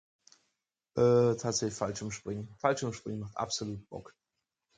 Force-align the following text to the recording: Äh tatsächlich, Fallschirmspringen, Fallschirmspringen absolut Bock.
Äh 0.95 1.35
tatsächlich, 1.35 1.75
Fallschirmspringen, 1.77 2.55
Fallschirmspringen 2.57 3.29
absolut 3.35 3.87
Bock. 3.87 4.15